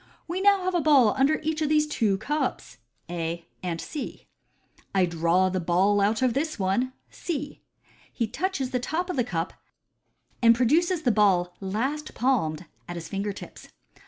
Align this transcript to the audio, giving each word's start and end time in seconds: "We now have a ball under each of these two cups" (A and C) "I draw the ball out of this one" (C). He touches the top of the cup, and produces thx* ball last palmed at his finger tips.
"We 0.27 0.41
now 0.41 0.63
have 0.63 0.73
a 0.73 0.81
ball 0.81 1.13
under 1.15 1.39
each 1.43 1.61
of 1.61 1.69
these 1.69 1.85
two 1.85 2.17
cups" 2.17 2.79
(A 3.07 3.45
and 3.61 3.79
C) 3.79 4.25
"I 4.95 5.05
draw 5.05 5.49
the 5.49 5.59
ball 5.59 6.01
out 6.01 6.23
of 6.23 6.33
this 6.33 6.57
one" 6.57 6.93
(C). 7.11 7.61
He 8.11 8.25
touches 8.25 8.71
the 8.71 8.79
top 8.79 9.11
of 9.11 9.15
the 9.15 9.23
cup, 9.23 9.53
and 10.41 10.55
produces 10.55 11.03
thx* 11.03 11.13
ball 11.13 11.55
last 11.59 12.15
palmed 12.15 12.65
at 12.87 12.95
his 12.95 13.09
finger 13.09 13.31
tips. 13.31 13.67